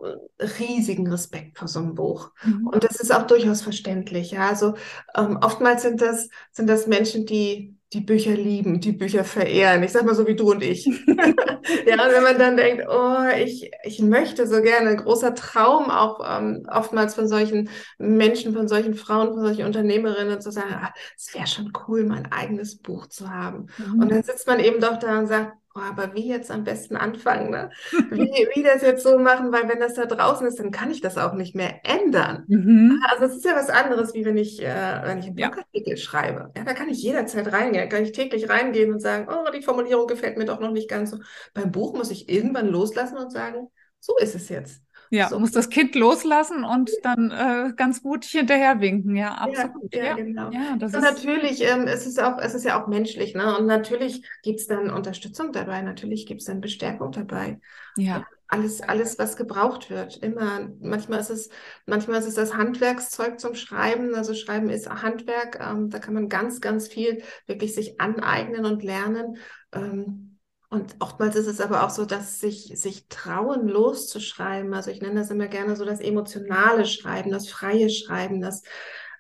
[0.59, 2.33] riesigen Respekt vor so einem Buch.
[2.45, 2.67] Mhm.
[2.69, 4.33] Und das ist auch durchaus verständlich.
[4.33, 4.75] Ja, also
[5.17, 9.83] ähm, oftmals sind das, sind das Menschen, die die Bücher lieben, die Bücher verehren.
[9.83, 10.85] Ich sag mal so wie du und ich.
[11.07, 15.91] ja, und wenn man dann denkt, oh, ich, ich möchte so gerne, ein großer Traum
[15.91, 20.93] auch ähm, oftmals von solchen Menschen, von solchen Frauen, von solchen Unternehmerinnen zu sagen, ah,
[21.17, 23.67] es wäre schon cool, mein eigenes Buch zu haben.
[23.79, 24.03] Mhm.
[24.03, 26.97] Und dann sitzt man eben doch da und sagt, oh, aber wie jetzt am besten
[26.97, 27.71] anfangen, ne?
[28.11, 31.01] Wie, wie das jetzt so machen, weil wenn das da draußen ist, dann kann ich
[31.01, 32.45] das auch nicht mehr ändern.
[32.49, 33.03] Mhm.
[33.11, 35.97] Also es ist ja was anderes, wie wenn ich, äh, wenn ich einen Blogartikel ja.
[35.97, 36.51] schreibe.
[36.57, 39.63] Ja, da kann ich jederzeit reingehen, da kann ich täglich reingehen und sagen, oh, die
[39.63, 41.19] Formulierung gefällt mir doch noch nicht ganz so.
[41.55, 43.69] Beim Buch muss ich irgendwann loslassen und sagen,
[44.01, 44.86] so ist es jetzt.
[45.11, 45.39] Ja, so.
[45.39, 49.17] muss das Kind loslassen und dann äh, ganz mutig hinterher winken.
[49.17, 49.95] Ja, absolut.
[49.95, 50.51] Ja, ja, genau.
[50.51, 53.57] Ja, das und ist natürlich ähm, es ist auch, es ist ja auch menschlich, ne?
[53.57, 57.61] Und natürlich gibt es dann Unterstützung dabei, natürlich gibt es dann Bestärkung dabei.
[57.97, 58.19] Ja.
[58.19, 58.27] ja.
[58.49, 60.19] Alles, alles, was gebraucht wird.
[60.19, 61.49] Immer, manchmal ist es,
[61.85, 64.15] manchmal ist es das Handwerkszeug zum Schreiben.
[64.15, 65.59] Also Schreiben ist Handwerk.
[65.61, 69.39] Ähm, da kann man ganz, ganz viel wirklich sich aneignen und lernen.
[69.73, 70.36] Ähm,
[70.69, 74.75] und oftmals ist es aber auch so, dass sich, sich trauen, loszuschreiben.
[74.75, 78.63] Also ich nenne das immer gerne so das emotionale Schreiben, das freie Schreiben, das,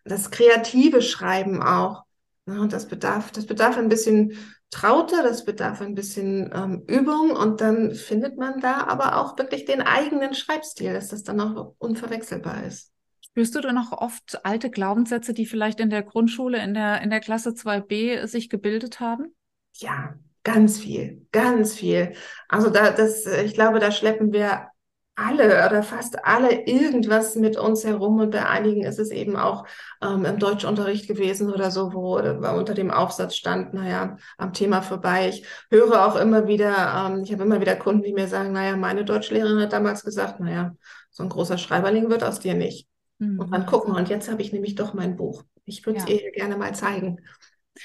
[0.05, 2.05] das kreative Schreiben auch.
[2.47, 4.37] Und das bedarf, das bedarf ein bisschen
[4.71, 9.65] Traute, das bedarf ein bisschen ähm, Übung und dann findet man da aber auch wirklich
[9.65, 12.93] den eigenen Schreibstil, dass das dann auch unverwechselbar ist.
[13.21, 17.11] Spürst du da noch oft alte Glaubenssätze, die vielleicht in der Grundschule, in der, in
[17.11, 19.35] der Klasse 2b sich gebildet haben?
[19.75, 20.15] Ja,
[20.47, 22.13] Ganz viel, ganz viel.
[22.49, 24.69] Also da, das, ich glaube, da schleppen wir
[25.17, 29.67] alle oder fast alle irgendwas mit uns herum und bei einigen ist es eben auch
[30.01, 35.31] ähm, im Deutschunterricht gewesen oder so, wo unter dem Aufsatz stand, naja, am Thema vorbei.
[35.31, 38.77] Ich höre auch immer wieder, ähm, ich habe immer wieder Kunden, die mir sagen, naja,
[38.77, 40.77] meine Deutschlehrerin hat damals gesagt, naja,
[41.11, 42.87] so ein großer Schreiberling wird aus dir nicht.
[43.19, 43.41] Mhm.
[43.41, 45.43] Und dann gucken, und jetzt habe ich nämlich doch mein Buch.
[45.65, 46.15] Ich würde es ja.
[46.15, 47.19] ihr gerne mal zeigen.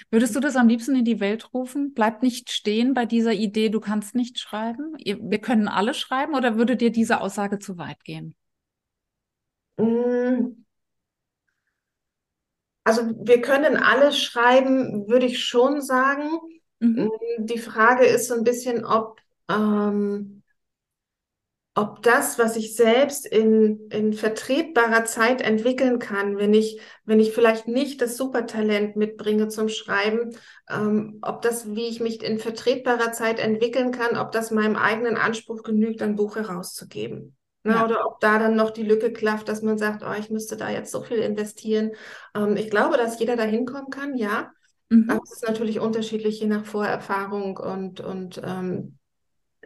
[0.09, 1.93] Würdest du das am liebsten in die Welt rufen?
[1.93, 4.95] Bleib nicht stehen bei dieser Idee, du kannst nicht schreiben.
[4.97, 8.35] Wir können alle schreiben oder würde dir diese Aussage zu weit gehen?
[9.77, 10.63] Mm.
[12.83, 16.29] Also wir können alle schreiben, würde ich schon sagen.
[16.79, 17.11] Mhm.
[17.37, 20.40] Die Frage ist so ein bisschen, ob ähm,
[21.81, 27.31] ob das, was ich selbst in, in vertretbarer Zeit entwickeln kann, wenn ich, wenn ich
[27.31, 30.29] vielleicht nicht das Supertalent mitbringe zum Schreiben,
[30.69, 35.17] ähm, ob das, wie ich mich in vertretbarer Zeit entwickeln kann, ob das meinem eigenen
[35.17, 37.35] Anspruch genügt, ein Buch herauszugeben.
[37.63, 37.73] Ne?
[37.73, 37.83] Ja.
[37.83, 40.69] Oder ob da dann noch die Lücke klafft, dass man sagt, oh, ich müsste da
[40.69, 41.93] jetzt so viel investieren.
[42.35, 44.51] Ähm, ich glaube, dass jeder da hinkommen kann, ja.
[44.89, 45.09] Mhm.
[45.09, 48.99] Aber es ist natürlich unterschiedlich, je nach Vorerfahrung und, und ähm,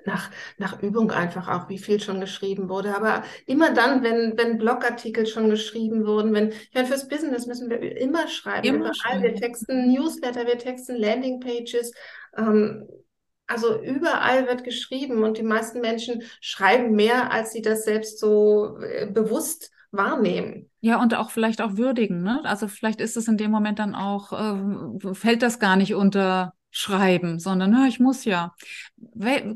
[0.05, 2.95] nach, nach Übung einfach auch, wie viel schon geschrieben wurde.
[2.95, 7.69] Aber immer dann, wenn, wenn Blogartikel schon geschrieben wurden, wenn, ich meine, fürs Business müssen
[7.69, 8.67] wir immer schreiben.
[8.67, 9.23] Immer schreiben.
[9.23, 11.91] Wir texten Newsletter, wir texten Landingpages.
[12.37, 12.87] Ähm,
[13.47, 18.79] also überall wird geschrieben und die meisten Menschen schreiben mehr, als sie das selbst so
[18.79, 20.69] äh, bewusst wahrnehmen.
[20.81, 22.23] Ja, und auch vielleicht auch würdigen.
[22.23, 22.41] Ne?
[22.43, 26.54] Also vielleicht ist es in dem Moment dann auch, äh, fällt das gar nicht unter
[26.77, 28.53] schreiben, sondern na, ich muss ja.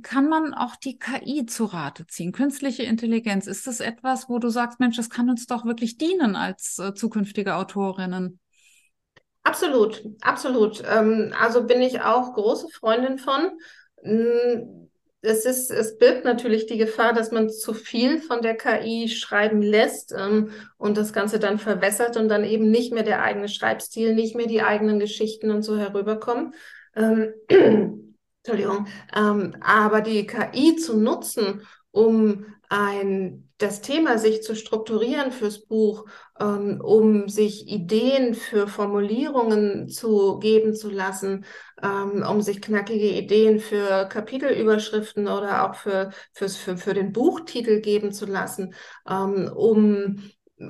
[0.03, 2.31] Kann man auch die KI zu Rate ziehen?
[2.31, 6.37] Künstliche Intelligenz, ist das etwas, wo du sagst, Mensch, das kann uns doch wirklich dienen
[6.37, 8.39] als äh, zukünftige Autorinnen?
[9.43, 10.81] Absolut, absolut.
[10.89, 13.51] Ähm, also bin ich auch große Freundin von.
[14.01, 14.87] Mm,
[15.21, 19.61] es ist, es birgt natürlich die Gefahr, dass man zu viel von der KI schreiben
[19.61, 24.15] lässt ähm, und das Ganze dann verwässert und dann eben nicht mehr der eigene Schreibstil,
[24.15, 26.53] nicht mehr die eigenen Geschichten und so herüberkommen.
[26.95, 27.33] Ähm,
[28.43, 28.87] Entschuldigung.
[29.15, 36.05] Ähm, aber die KI zu nutzen, um ein, das Thema sich zu strukturieren fürs Buch,
[36.39, 41.45] ähm, um sich Ideen für Formulierungen zu geben zu lassen,
[41.81, 47.81] ähm, um sich knackige Ideen für Kapitelüberschriften oder auch für, fürs, für, für den Buchtitel
[47.81, 48.73] geben zu lassen,
[49.09, 50.23] ähm, um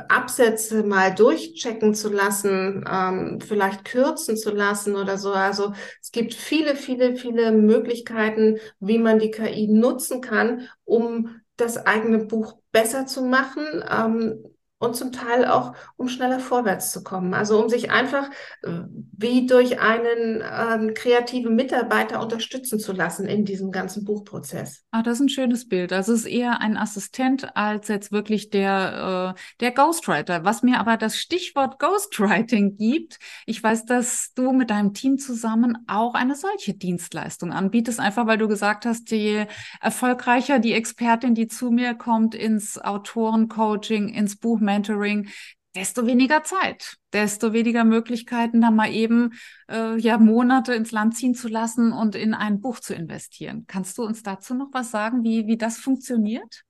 [0.07, 5.31] Absätze mal durchchecken zu lassen, ähm, vielleicht kürzen zu lassen oder so.
[5.33, 11.77] Also es gibt viele, viele, viele Möglichkeiten, wie man die KI nutzen kann, um das
[11.85, 13.65] eigene Buch besser zu machen.
[13.89, 14.43] Ähm,
[14.79, 17.33] und zum Teil auch, um schneller vorwärts zu kommen.
[17.33, 18.29] Also um sich einfach
[18.63, 18.79] äh,
[19.17, 24.85] wie durch einen ähm, kreativen Mitarbeiter unterstützen zu lassen in diesem ganzen Buchprozess.
[24.91, 25.91] Ah, das ist ein schönes Bild.
[25.91, 30.45] Also es ist eher ein Assistent als jetzt wirklich der, äh, der Ghostwriter.
[30.45, 35.77] Was mir aber das Stichwort Ghostwriting gibt, ich weiß, dass du mit deinem Team zusammen
[35.87, 39.45] auch eine solche Dienstleistung anbietest, einfach weil du gesagt hast, je
[39.81, 45.29] erfolgreicher die Expertin, die zu mir kommt ins Autorencoaching, ins Buch Mentoring,
[45.75, 49.31] desto weniger Zeit, desto weniger Möglichkeiten, da mal eben
[49.67, 53.65] äh, ja Monate ins Land ziehen zu lassen und in ein Buch zu investieren.
[53.67, 56.63] Kannst du uns dazu noch was sagen, wie, wie das funktioniert?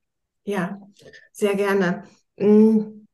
[0.45, 0.81] Ja,
[1.31, 2.03] sehr gerne.
[2.37, 3.05] Mm,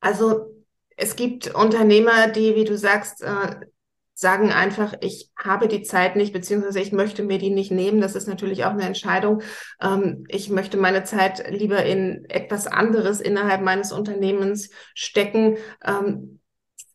[0.00, 0.54] also
[0.96, 3.56] es gibt Unternehmer, die, wie du sagst, äh,
[4.18, 8.00] sagen einfach, ich habe die Zeit nicht, beziehungsweise ich möchte mir die nicht nehmen.
[8.00, 9.42] Das ist natürlich auch eine Entscheidung.
[9.80, 16.40] Ähm, ich möchte meine Zeit lieber in etwas anderes innerhalb meines Unternehmens stecken, ähm,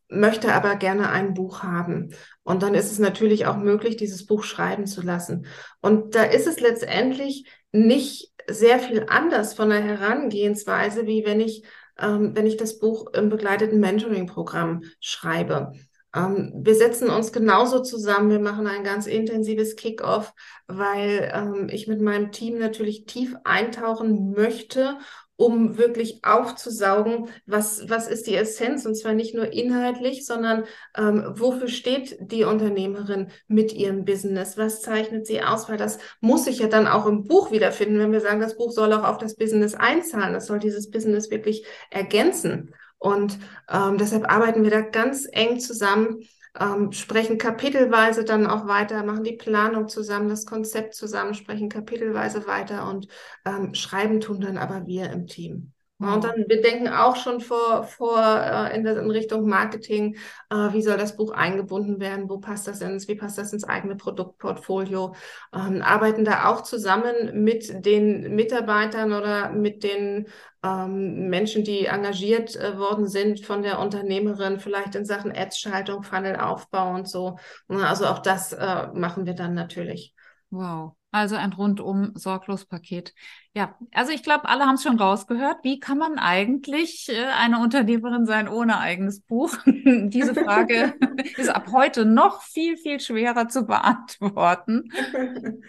[0.09, 2.13] möchte aber gerne ein Buch haben.
[2.43, 5.45] Und dann ist es natürlich auch möglich, dieses Buch schreiben zu lassen.
[5.79, 11.63] Und da ist es letztendlich nicht sehr viel anders von der Herangehensweise, wie wenn ich,
[11.97, 15.71] ähm, wenn ich das Buch im begleiteten Mentoring-Programm schreibe.
[16.15, 18.29] Ähm, wir setzen uns genauso zusammen.
[18.29, 20.33] Wir machen ein ganz intensives Kickoff,
[20.67, 24.97] weil ähm, ich mit meinem Team natürlich tief eintauchen möchte,
[25.35, 31.23] um wirklich aufzusaugen, was, was ist die Essenz und zwar nicht nur inhaltlich, sondern ähm,
[31.35, 34.57] wofür steht die Unternehmerin mit ihrem Business?
[34.57, 35.67] Was zeichnet sie aus?
[35.67, 38.71] Weil das muss sich ja dann auch im Buch wiederfinden, wenn wir sagen, das Buch
[38.71, 40.33] soll auch auf das Business einzahlen.
[40.33, 42.75] Das soll dieses Business wirklich ergänzen.
[43.03, 43.37] Und
[43.69, 46.21] ähm, deshalb arbeiten wir da ganz eng zusammen,
[46.57, 52.47] ähm, sprechen kapitelweise dann auch weiter, machen die Planung zusammen, das Konzept zusammen, sprechen kapitelweise
[52.47, 53.09] weiter und
[53.43, 55.72] ähm, schreiben tun dann aber wir im Team.
[56.03, 60.17] Und dann, wir denken auch schon vor, vor äh, in, der, in Richtung Marketing,
[60.49, 63.63] äh, wie soll das Buch eingebunden werden, wo passt das ins, wie passt das ins
[63.63, 65.15] eigene Produktportfolio,
[65.53, 70.27] ähm, arbeiten da auch zusammen mit den Mitarbeitern oder mit den
[70.63, 76.93] ähm, Menschen, die engagiert äh, worden sind von der Unternehmerin, vielleicht in Sachen Ads-Schaltung, Funnelaufbau
[76.93, 77.37] und so.
[77.67, 80.13] Also auch das äh, machen wir dann natürlich.
[80.49, 80.95] Wow.
[81.13, 83.13] Also ein rundum sorglos Paket.
[83.53, 85.57] Ja, also ich glaube, alle haben es schon rausgehört.
[85.61, 89.55] Wie kann man eigentlich äh, eine Unternehmerin sein ohne eigenes Buch?
[89.65, 90.95] Diese Frage
[91.37, 94.89] ist ab heute noch viel, viel schwerer zu beantworten.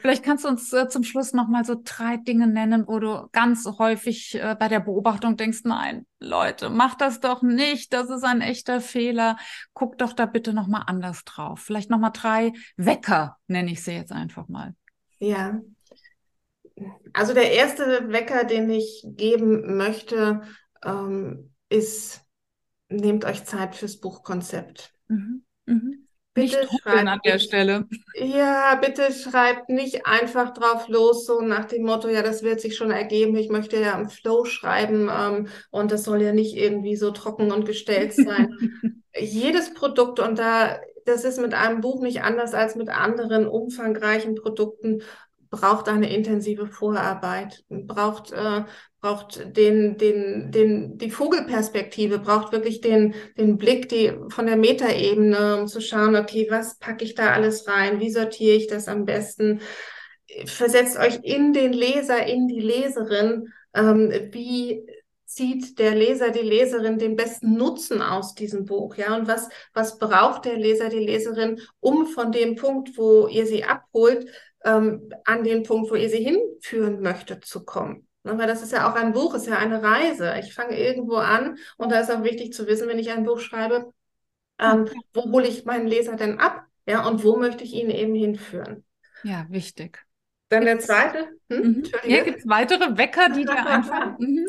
[0.00, 3.28] Vielleicht kannst du uns äh, zum Schluss noch mal so drei Dinge nennen, wo du
[3.32, 7.92] ganz häufig äh, bei der Beobachtung denkst, nein, Leute, mach das doch nicht.
[7.92, 9.36] Das ist ein echter Fehler.
[9.74, 11.60] Guck doch da bitte noch mal anders drauf.
[11.60, 14.74] Vielleicht noch mal drei Wecker, nenne ich sie jetzt einfach mal.
[15.18, 15.60] Ja.
[17.12, 20.42] Also der erste Wecker, den ich geben möchte,
[20.84, 22.22] ähm, ist,
[22.88, 24.92] nehmt euch Zeit fürs Buchkonzept.
[25.08, 25.44] Mhm.
[25.66, 26.08] Mhm.
[26.34, 27.86] Bitte nicht schreibt an der Stelle.
[28.16, 32.76] Ja, bitte schreibt nicht einfach drauf los, so nach dem Motto, ja, das wird sich
[32.76, 33.36] schon ergeben.
[33.36, 37.52] Ich möchte ja im Flow schreiben ähm, und das soll ja nicht irgendwie so trocken
[37.52, 38.48] und gestellt sein.
[39.16, 44.34] Jedes Produkt und da das ist mit einem Buch nicht anders als mit anderen umfangreichen
[44.34, 45.02] Produkten,
[45.50, 48.64] braucht eine intensive Vorarbeit, braucht, äh,
[49.00, 55.60] braucht den, den, den, die Vogelperspektive, braucht wirklich den, den Blick die, von der Metaebene,
[55.60, 59.04] um zu schauen, okay, was packe ich da alles rein, wie sortiere ich das am
[59.04, 59.60] besten,
[60.46, 64.84] versetzt euch in den Leser, in die Leserin, ähm, wie
[65.34, 68.96] zieht der Leser, die Leserin den besten Nutzen aus diesem Buch?
[68.96, 73.46] Ja, und was, was braucht der Leser, die Leserin, um von dem Punkt, wo ihr
[73.46, 74.28] sie abholt,
[74.64, 78.06] ähm, an den Punkt, wo ihr sie hinführen möchtet, zu kommen?
[78.22, 80.34] Ne, weil das ist ja auch ein Buch, ist ja eine Reise.
[80.40, 83.40] Ich fange irgendwo an und da ist auch wichtig zu wissen, wenn ich ein Buch
[83.40, 83.92] schreibe,
[84.58, 86.64] Ähm, wo hole ich meinen Leser denn ab?
[86.86, 88.84] Ja, und wo möchte ich ihn eben hinführen?
[89.22, 90.04] Ja, wichtig.
[90.48, 91.28] Dann der zweite.
[91.50, 91.60] Hm?
[91.60, 91.82] Mhm.
[92.02, 94.16] Hier gibt es weitere Wecker, die dir einfallen.
[94.18, 94.46] Mhm.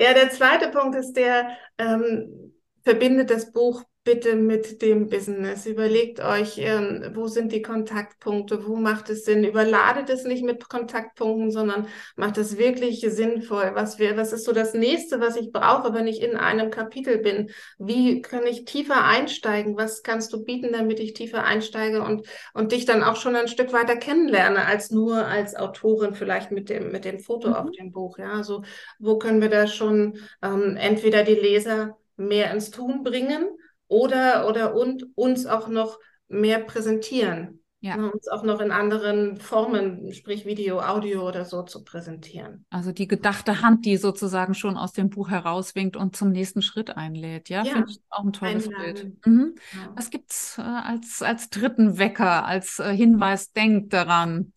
[0.00, 5.66] Ja, der zweite Punkt ist der, ähm, verbindet das Buch bitte mit dem Business.
[5.66, 9.44] Überlegt euch, ähm, wo sind die Kontaktpunkte, wo macht es Sinn.
[9.44, 11.86] Überladet es nicht mit Kontaktpunkten, sondern
[12.16, 13.72] macht es wirklich sinnvoll.
[13.74, 17.18] Was, wir, was ist so das nächste, was ich brauche, wenn ich in einem Kapitel
[17.18, 17.50] bin?
[17.78, 19.76] Wie kann ich tiefer einsteigen?
[19.76, 23.48] Was kannst du bieten, damit ich tiefer einsteige und, und dich dann auch schon ein
[23.48, 27.54] Stück weiter kennenlerne, als nur als Autorin vielleicht mit dem, mit dem Foto mhm.
[27.54, 28.16] auf dem Buch?
[28.16, 28.62] Ja, also
[28.98, 33.46] wo können wir da schon ähm, entweder die Leser mehr ins Tun bringen
[33.90, 35.98] oder, oder und uns auch noch
[36.28, 37.60] mehr präsentieren.
[37.82, 37.96] Ja.
[37.96, 42.66] Ne, uns auch noch in anderen Formen, sprich Video, Audio oder so zu präsentieren.
[42.68, 46.94] Also die gedachte Hand, die sozusagen schon aus dem Buch herauswinkt und zum nächsten Schritt
[46.96, 47.48] einlädt.
[47.48, 47.72] Ja, ja.
[47.72, 48.94] finde ich auch ein tolles Einladen.
[48.94, 49.26] Bild.
[49.26, 49.54] Mhm.
[49.72, 49.92] Ja.
[49.96, 54.52] Was gibt es äh, als, als dritten Wecker, als äh, Hinweis, denkt daran?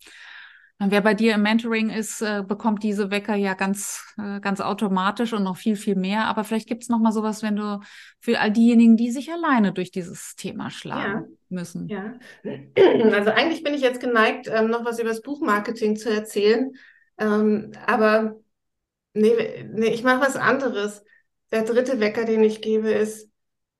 [0.80, 5.32] Wer bei dir im Mentoring ist, äh, bekommt diese Wecker ja ganz, äh, ganz automatisch
[5.32, 6.24] und noch viel, viel mehr.
[6.24, 7.80] Aber vielleicht gibt es noch mal sowas, wenn du
[8.18, 11.36] für all diejenigen, die sich alleine durch dieses Thema schlagen ja.
[11.48, 11.88] müssen.
[11.88, 12.14] Ja,
[13.12, 16.72] also eigentlich bin ich jetzt geneigt, ähm, noch was über das Buchmarketing zu erzählen.
[17.18, 18.40] Ähm, aber
[19.14, 21.04] nee, nee ich mache was anderes.
[21.52, 23.30] Der dritte Wecker, den ich gebe, ist,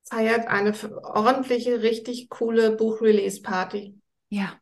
[0.05, 3.99] feiert eine ordentliche, richtig coole Buchrelease-Party.
[4.29, 4.53] Ja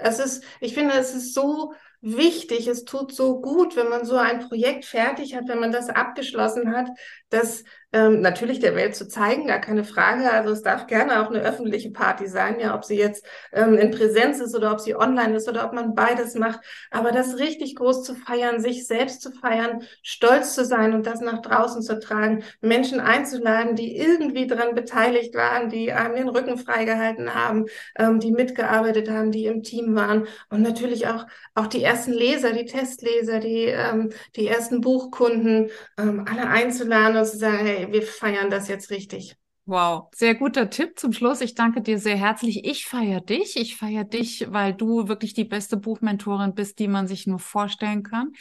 [0.00, 1.74] es ist, ich finde, es ist so
[2.06, 5.88] wichtig, es tut so gut, wenn man so ein Projekt fertig hat, wenn man das
[5.88, 6.88] abgeschlossen hat,
[7.30, 10.30] dass ähm, natürlich der Welt zu zeigen, gar keine Frage.
[10.30, 13.90] Also es darf gerne auch eine öffentliche Party sein, ja, ob sie jetzt ähm, in
[13.90, 16.60] Präsenz ist oder ob sie online ist oder ob man beides macht.
[16.90, 21.20] Aber das richtig groß zu feiern, sich selbst zu feiern, stolz zu sein und das
[21.20, 26.58] nach draußen zu tragen, Menschen einzuladen, die irgendwie daran beteiligt waren, die einem den Rücken
[26.58, 27.66] freigehalten haben,
[27.96, 32.52] ähm, die mitgearbeitet haben, die im Team waren und natürlich auch, auch die ersten Leser,
[32.52, 38.02] die Testleser, die, ähm, die ersten Buchkunden, ähm, alle einzuladen und zu sagen, hey, wir
[38.02, 39.36] feiern das jetzt richtig.
[39.68, 41.40] Wow, sehr guter Tipp zum Schluss.
[41.40, 42.64] Ich danke dir sehr herzlich.
[42.64, 43.56] Ich feiere dich.
[43.56, 48.04] Ich feiere dich, weil du wirklich die beste Buchmentorin bist, die man sich nur vorstellen
[48.04, 48.32] kann.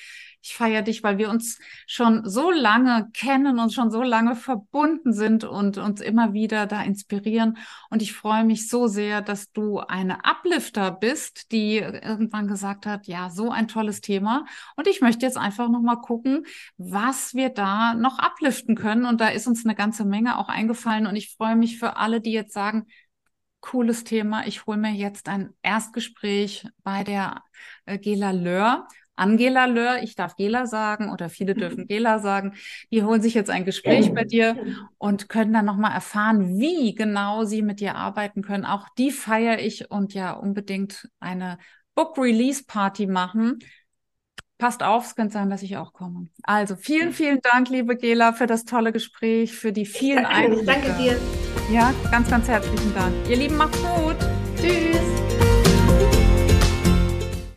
[0.48, 1.58] Ich feiere dich, weil wir uns
[1.88, 6.84] schon so lange kennen und schon so lange verbunden sind und uns immer wieder da
[6.84, 7.58] inspirieren.
[7.90, 13.08] Und ich freue mich so sehr, dass du eine Uplifter bist, die irgendwann gesagt hat,
[13.08, 14.46] ja, so ein tolles Thema.
[14.76, 16.46] Und ich möchte jetzt einfach nochmal gucken,
[16.78, 19.06] was wir da noch upliften können.
[19.06, 21.08] Und da ist uns eine ganze Menge auch eingefallen.
[21.08, 22.88] Und ich freue mich für alle, die jetzt sagen,
[23.62, 24.46] cooles Thema.
[24.48, 27.42] Ich hole mir jetzt ein Erstgespräch bei der
[27.86, 32.54] äh, Gela Löhr Angela Löhr, ich darf Gela sagen oder viele dürfen Gela sagen,
[32.92, 34.58] die holen sich jetzt ein Gespräch bei dir
[34.98, 38.66] und können dann nochmal erfahren, wie genau sie mit dir arbeiten können.
[38.66, 41.58] Auch die feiere ich und ja unbedingt eine
[41.96, 43.60] Book Release Party machen.
[44.58, 46.30] Passt auf, es könnte sein, dass ich auch komme.
[46.44, 50.62] Also vielen, vielen Dank, liebe Gela, für das tolle Gespräch, für die vielen Einblicke.
[50.62, 51.18] Ich danke dir.
[51.72, 53.14] Ja, ganz, ganz herzlichen Dank.
[53.30, 54.16] Ihr Lieben, macht's gut.
[54.58, 55.35] Tschüss.